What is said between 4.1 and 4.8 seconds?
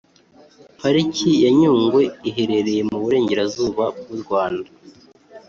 u Rwanda